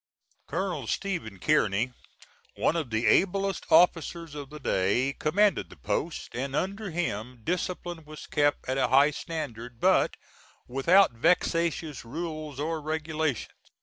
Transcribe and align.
Colonel 0.47 0.87
Steven 0.87 1.37
Kearney, 1.37 1.93
one 2.55 2.75
of 2.75 2.89
the 2.89 3.05
ablest 3.05 3.67
officers 3.69 4.33
of 4.33 4.49
the 4.49 4.59
day, 4.59 5.13
commanded 5.19 5.69
the 5.69 5.75
post, 5.75 6.29
and 6.33 6.55
under 6.55 6.89
him 6.89 7.41
discipline 7.43 8.03
was 8.03 8.25
kept 8.25 8.67
at 8.67 8.79
a 8.79 8.87
high 8.87 9.11
standard, 9.11 9.79
but 9.79 10.17
without 10.67 11.11
vexatious 11.11 12.03
rules 12.03 12.59
or 12.59 12.81
regulations. 12.81 13.53